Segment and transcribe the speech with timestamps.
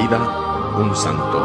[0.00, 1.38] vida, un santo.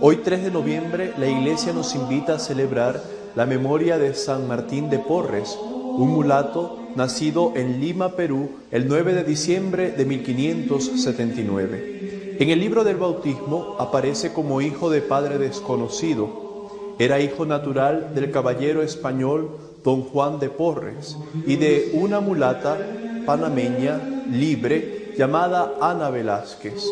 [0.00, 3.02] Hoy 3 de noviembre la iglesia nos invita a celebrar
[3.34, 9.12] la memoria de San Martín de Porres, un mulato nacido en Lima, Perú, el 9
[9.12, 11.97] de diciembre de 1579.
[12.38, 16.68] En el libro del bautismo aparece como hijo de padre desconocido.
[16.96, 22.78] Era hijo natural del caballero español don Juan de Porres y de una mulata
[23.26, 26.88] panameña libre llamada Ana Velázquez.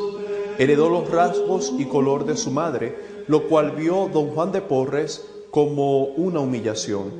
[0.59, 2.97] Heredó los rasgos y color de su madre,
[3.29, 7.13] lo cual vio don Juan de Porres como una humillación.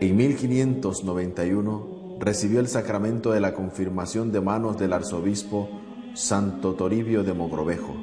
[0.00, 5.70] En 1591 recibió el sacramento de la confirmación de manos del arzobispo
[6.14, 7.94] Santo Toribio de Mogrovejo.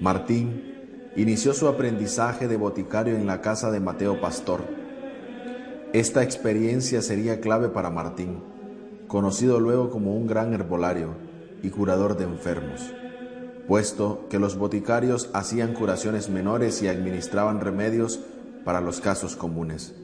[0.00, 4.64] Martín inició su aprendizaje de boticario en la casa de Mateo Pastor.
[5.92, 8.42] Esta experiencia sería clave para Martín,
[9.08, 11.14] conocido luego como un gran herbolario
[11.62, 12.92] y curador de enfermos,
[13.68, 18.20] puesto que los boticarios hacían curaciones menores y administraban remedios
[18.64, 19.94] para los casos comunes.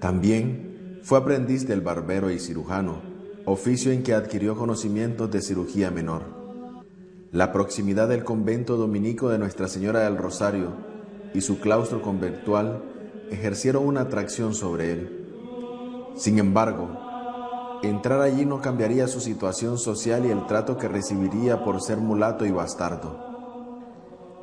[0.00, 3.02] También fue aprendiz del barbero y cirujano,
[3.48, 6.22] oficio en que adquirió conocimientos de cirugía menor.
[7.30, 10.72] La proximidad del convento dominico de Nuestra Señora del Rosario
[11.32, 12.82] y su claustro conventual
[13.30, 15.26] ejercieron una atracción sobre él.
[16.16, 16.88] Sin embargo,
[17.84, 22.46] entrar allí no cambiaría su situación social y el trato que recibiría por ser mulato
[22.46, 23.16] y bastardo.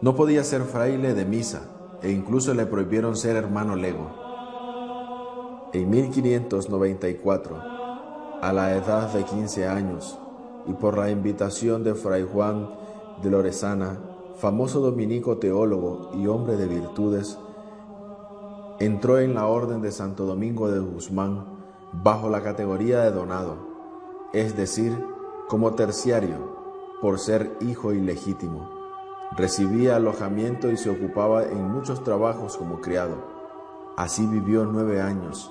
[0.02, 1.64] No podía ser fraile de misa
[2.02, 4.14] e incluso le prohibieron ser hermano lego.
[5.73, 7.73] En 1594,
[8.43, 10.20] a la edad de 15 años,
[10.65, 12.71] y por la invitación de Fray Juan
[13.21, 13.98] de Loresana,
[14.36, 17.39] famoso dominico teólogo y hombre de virtudes,
[18.80, 21.45] entró en la orden de Santo Domingo de Guzmán
[21.93, 23.55] bajo la categoría de donado,
[24.33, 24.92] es decir,
[25.48, 26.36] como terciario,
[27.02, 28.70] por ser hijo ilegítimo.
[29.37, 33.15] Recibía alojamiento y se ocupaba en muchos trabajos como criado.
[33.95, 35.49] Así vivió nueve años,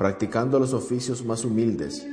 [0.00, 2.04] practicando los oficios más humildes.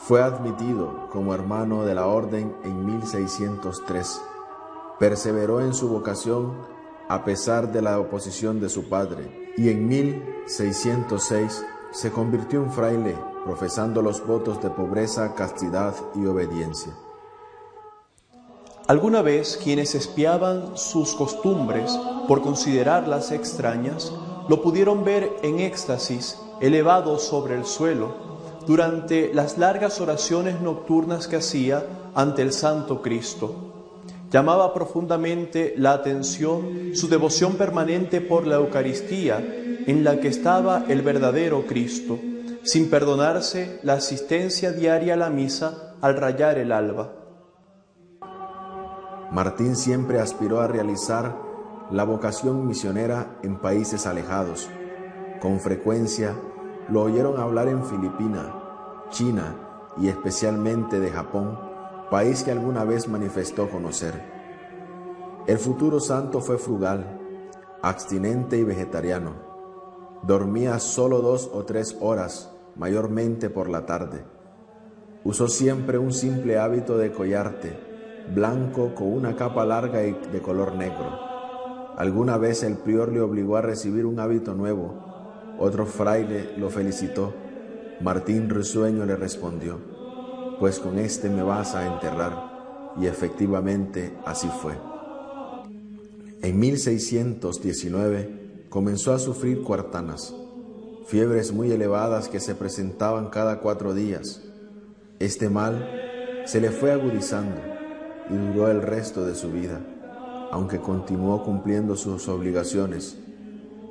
[0.00, 4.20] Fue admitido como hermano de la orden en 1603.
[4.98, 6.54] Perseveró en su vocación
[7.08, 13.16] a pesar de la oposición de su padre y en 1606 se convirtió en fraile,
[13.44, 16.92] profesando los votos de pobreza, castidad y obediencia.
[18.88, 24.12] Alguna vez quienes espiaban sus costumbres por considerarlas extrañas,
[24.48, 28.31] lo pudieron ver en éxtasis, elevado sobre el suelo,
[28.66, 31.84] durante las largas oraciones nocturnas que hacía
[32.14, 33.72] ante el Santo Cristo.
[34.30, 39.38] Llamaba profundamente la atención su devoción permanente por la Eucaristía,
[39.86, 42.18] en la que estaba el verdadero Cristo,
[42.62, 47.12] sin perdonarse la asistencia diaria a la misa al rayar el alba.
[49.30, 51.36] Martín siempre aspiró a realizar
[51.90, 54.68] la vocación misionera en países alejados.
[55.40, 56.36] Con frecuencia
[56.88, 58.54] lo oyeron hablar en Filipina,
[59.10, 59.56] China
[59.98, 61.58] y especialmente de Japón,
[62.10, 64.14] país que alguna vez manifestó conocer.
[65.46, 67.20] El futuro santo fue frugal,
[67.82, 69.32] abstinente y vegetariano.
[70.22, 74.24] Dormía solo dos o tres horas, mayormente por la tarde.
[75.24, 77.78] Usó siempre un simple hábito de collarte,
[78.34, 81.32] blanco con una capa larga y de color negro.
[81.96, 85.11] Alguna vez el prior le obligó a recibir un hábito nuevo.
[85.64, 87.32] Otro fraile lo felicitó.
[88.00, 89.78] Martín Risueño le respondió,
[90.58, 92.96] pues con este me vas a enterrar.
[93.00, 94.72] Y efectivamente así fue.
[96.42, 100.34] En 1619 comenzó a sufrir cuartanas,
[101.06, 104.42] fiebres muy elevadas que se presentaban cada cuatro días.
[105.20, 105.88] Este mal
[106.44, 107.60] se le fue agudizando
[108.30, 109.80] y duró el resto de su vida,
[110.50, 113.16] aunque continuó cumpliendo sus obligaciones.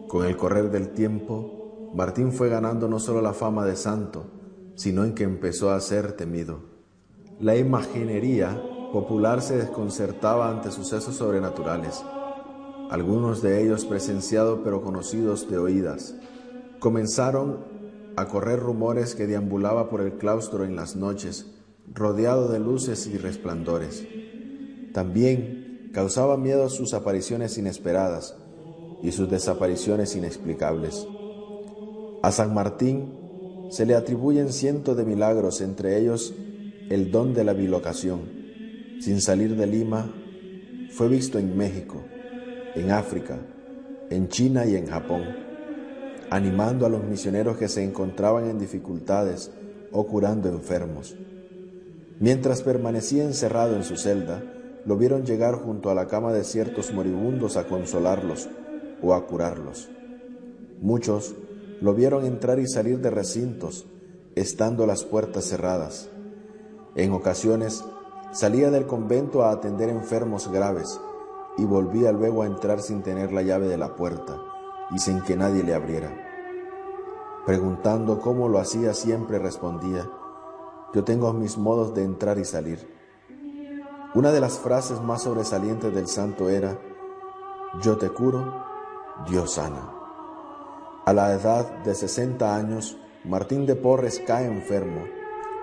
[0.10, 1.60] Con el correr del tiempo,
[1.94, 4.26] Martín fue ganando no solo la fama de santo,
[4.76, 6.60] sino en que empezó a ser temido.
[7.40, 8.62] La imaginería
[8.94, 12.04] popular se desconcertaba ante sucesos sobrenaturales,
[12.90, 16.16] algunos de ellos presenciados pero conocidos de oídas.
[16.80, 17.60] Comenzaron
[18.16, 21.48] a correr rumores que deambulaba por el claustro en las noches,
[21.94, 24.08] rodeado de luces y resplandores.
[24.94, 28.36] También causaba miedo sus apariciones inesperadas
[29.02, 31.08] y sus desapariciones inexplicables.
[32.22, 33.14] A San Martín
[33.72, 36.36] se le atribuyen cientos de milagros, entre ellos
[36.90, 38.22] el don de la bilocación,
[39.00, 40.14] sin salir de Lima,
[40.92, 42.04] fue visto en México,
[42.76, 43.40] en África,
[44.10, 45.24] en China y en Japón,
[46.30, 49.50] animando a los misioneros que se encontraban en dificultades
[49.92, 51.16] o curando enfermos.
[52.20, 54.44] Mientras permanecía encerrado en su celda,
[54.86, 58.48] lo vieron llegar junto a la cama de ciertos moribundos a consolarlos
[59.02, 59.90] o a curarlos.
[60.82, 61.36] Muchos
[61.82, 63.88] lo vieron entrar y salir de recintos,
[64.36, 66.10] estando las puertas cerradas.
[66.96, 67.84] En ocasiones
[68.32, 71.02] salía del convento a atender enfermos graves
[71.58, 74.40] y volvía luego a entrar sin tener la llave de la puerta
[74.92, 76.12] y sin que nadie le abriera.
[77.46, 80.08] Preguntando cómo lo hacía siempre respondía,
[80.94, 82.88] yo tengo mis modos de entrar y salir.
[84.14, 86.78] Una de las frases más sobresalientes del santo era,
[87.82, 88.66] yo te curo,
[89.28, 90.01] Dios sana.
[91.04, 95.02] A la edad de 60 años, Martín de Porres cae enfermo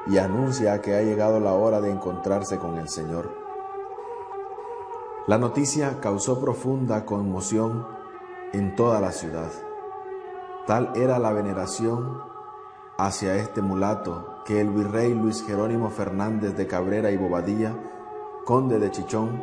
[0.09, 3.31] y anuncia que ha llegado la hora de encontrarse con el Señor.
[5.29, 7.87] La noticia causó profunda conmoción
[8.53, 9.53] en toda la ciudad.
[10.67, 12.21] Tal era la veneración
[12.97, 17.79] hacia este mulato que el virrey Luis Jerónimo Fernández de Cabrera y Bobadilla,
[18.45, 19.41] conde de Chichón,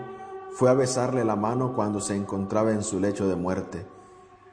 [0.51, 3.94] fue a besarle la mano cuando se encontraba en su lecho de muerte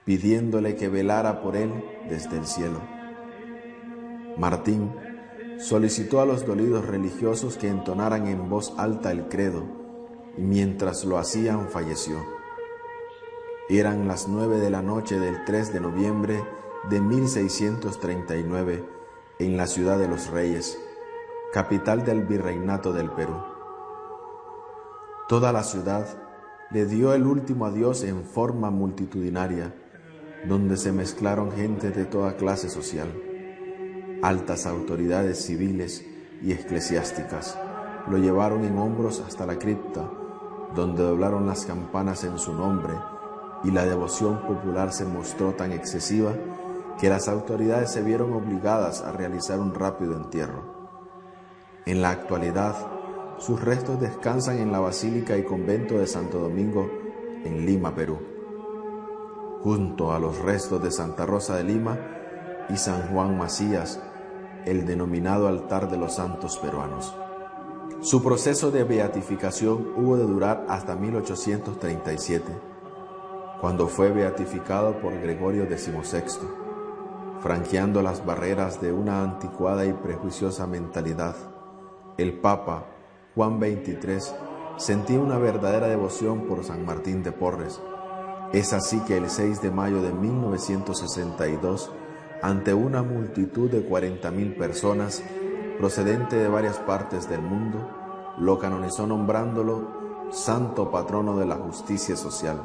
[0.04, 1.72] pidiéndole que velara por él
[2.08, 2.80] desde el cielo.
[4.36, 4.92] Martín
[5.58, 9.64] solicitó a los dolidos religiosos que entonaran en voz alta el credo,
[10.36, 12.16] y mientras lo hacían falleció.
[13.68, 16.44] Eran las nueve de la noche del 3 de noviembre
[16.90, 18.84] de 1639
[19.38, 20.78] en la ciudad de los Reyes,
[21.52, 23.36] capital del virreinato del Perú.
[25.28, 26.06] Toda la ciudad
[26.70, 29.74] le dio el último adiós en forma multitudinaria
[30.44, 33.08] donde se mezclaron gente de toda clase social,
[34.22, 36.04] altas autoridades civiles
[36.42, 37.56] y eclesiásticas.
[38.08, 40.10] Lo llevaron en hombros hasta la cripta,
[40.74, 42.94] donde doblaron las campanas en su nombre
[43.62, 46.32] y la devoción popular se mostró tan excesiva
[46.98, 50.82] que las autoridades se vieron obligadas a realizar un rápido entierro.
[51.86, 52.74] En la actualidad,
[53.38, 56.90] sus restos descansan en la Basílica y Convento de Santo Domingo,
[57.44, 58.31] en Lima, Perú
[59.62, 61.98] junto a los restos de Santa Rosa de Lima
[62.68, 64.00] y San Juan Macías,
[64.64, 67.14] el denominado altar de los santos peruanos.
[68.00, 72.44] Su proceso de beatificación hubo de durar hasta 1837,
[73.60, 76.48] cuando fue beatificado por Gregorio XVI,
[77.40, 81.36] franqueando las barreras de una anticuada y prejuiciosa mentalidad.
[82.16, 82.86] El Papa
[83.36, 84.36] Juan XXIII
[84.76, 87.80] sentía una verdadera devoción por San Martín de Porres,
[88.52, 91.90] es así que el 6 de mayo de 1962,
[92.42, 95.22] ante una multitud de 40.000 personas
[95.78, 97.88] procedente de varias partes del mundo,
[98.38, 102.60] lo canonizó nombrándolo santo patrono de la justicia social,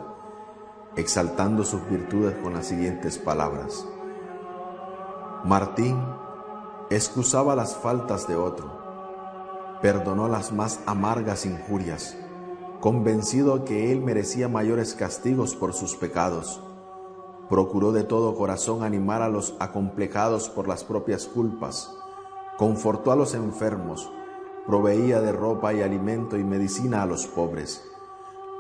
[0.95, 3.87] exaltando sus virtudes con las siguientes palabras.
[5.45, 5.97] Martín
[6.89, 12.17] excusaba las faltas de otro, perdonó las más amargas injurias,
[12.79, 16.61] convencido que él merecía mayores castigos por sus pecados.
[17.49, 21.91] Procuró de todo corazón animar a los acomplejados por las propias culpas,
[22.57, 24.11] confortó a los enfermos,
[24.65, 27.83] proveía de ropa y alimento y medicina a los pobres,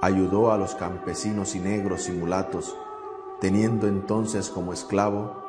[0.01, 2.75] ayudó a los campesinos y negros y mulatos,
[3.39, 5.43] teniendo entonces como esclavo,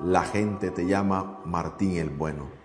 [0.00, 2.61] la gente te llama Martín el Bueno.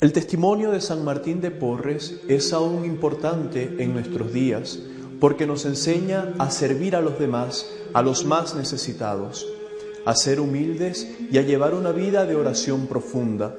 [0.00, 4.80] El testimonio de San Martín de Porres es aún importante en nuestros días
[5.20, 9.46] porque nos enseña a servir a los demás, a los más necesitados,
[10.06, 13.56] a ser humildes y a llevar una vida de oración profunda,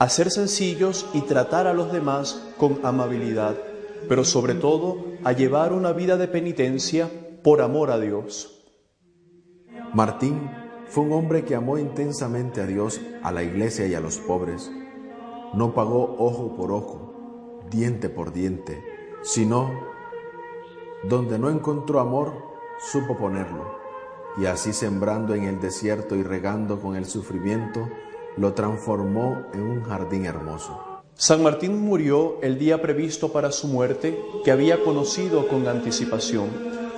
[0.00, 3.54] a ser sencillos y tratar a los demás con amabilidad,
[4.08, 7.08] pero sobre todo a llevar una vida de penitencia
[7.44, 8.64] por amor a Dios.
[9.92, 10.50] Martín
[10.88, 14.72] fue un hombre que amó intensamente a Dios, a la iglesia y a los pobres
[15.56, 18.82] no pagó ojo por ojo, diente por diente,
[19.22, 19.70] sino
[21.04, 22.32] donde no encontró amor,
[22.78, 23.78] supo ponerlo,
[24.36, 27.88] y así sembrando en el desierto y regando con el sufrimiento,
[28.36, 31.02] lo transformó en un jardín hermoso.
[31.14, 36.48] San Martín murió el día previsto para su muerte, que había conocido con anticipación.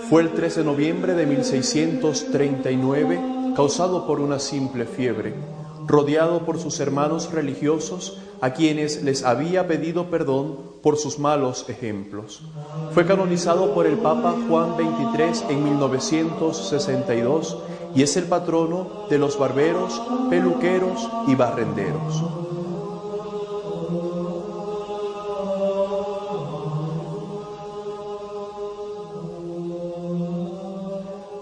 [0.09, 3.21] Fue el 3 de noviembre de 1639,
[3.55, 5.35] causado por una simple fiebre
[5.87, 12.43] rodeado por sus hermanos religiosos a quienes les había pedido perdón por sus malos ejemplos.
[12.93, 17.59] Fue canonizado por el Papa Juan XXIII en 1962
[17.95, 22.23] y es el patrono de los barberos, peluqueros y barrenderos.